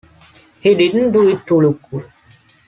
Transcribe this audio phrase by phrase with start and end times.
[0.61, 2.03] He didn't do it to look cool.